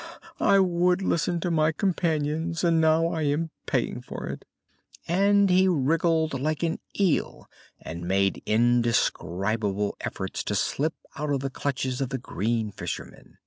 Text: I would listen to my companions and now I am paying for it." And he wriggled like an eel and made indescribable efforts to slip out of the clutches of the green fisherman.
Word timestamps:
I 0.39 0.57
would 0.57 1.03
listen 1.03 1.39
to 1.41 1.51
my 1.51 1.71
companions 1.71 2.63
and 2.63 2.81
now 2.81 3.09
I 3.09 3.21
am 3.21 3.51
paying 3.67 4.01
for 4.01 4.25
it." 4.25 4.45
And 5.07 5.47
he 5.51 5.67
wriggled 5.67 6.41
like 6.41 6.63
an 6.63 6.79
eel 6.99 7.47
and 7.79 8.07
made 8.07 8.41
indescribable 8.47 9.95
efforts 10.01 10.43
to 10.45 10.55
slip 10.55 10.95
out 11.17 11.29
of 11.29 11.41
the 11.41 11.51
clutches 11.51 12.01
of 12.01 12.09
the 12.09 12.17
green 12.17 12.71
fisherman. 12.71 13.37